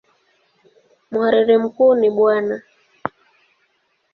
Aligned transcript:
Mhariri 1.11 1.55
mkuu 1.63 1.93
ni 1.99 2.09
Bw. 2.15 2.19